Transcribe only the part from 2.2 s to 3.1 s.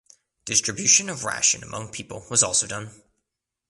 was also done.